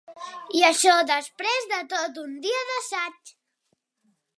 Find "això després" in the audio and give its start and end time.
0.69-1.69